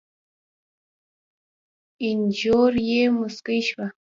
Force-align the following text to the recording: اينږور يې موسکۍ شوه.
اينږور 2.03 2.73
يې 2.89 3.01
موسکۍ 3.17 3.59
شوه. 3.69 3.87